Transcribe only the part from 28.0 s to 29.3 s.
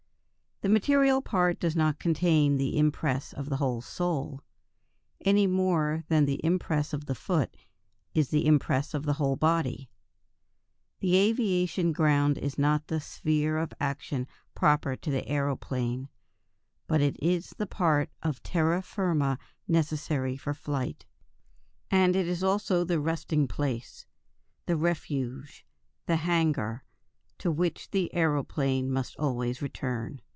aeroplane must